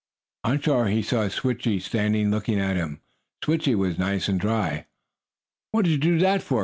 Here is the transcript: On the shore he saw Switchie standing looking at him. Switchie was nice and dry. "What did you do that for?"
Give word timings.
On 0.43 0.57
the 0.57 0.63
shore 0.63 0.87
he 0.87 1.03
saw 1.03 1.29
Switchie 1.29 1.79
standing 1.79 2.31
looking 2.31 2.59
at 2.59 2.75
him. 2.75 3.01
Switchie 3.45 3.75
was 3.75 3.99
nice 3.99 4.27
and 4.27 4.39
dry. 4.39 4.87
"What 5.73 5.85
did 5.85 5.91
you 5.91 5.97
do 5.99 6.17
that 6.17 6.41
for?" 6.41 6.59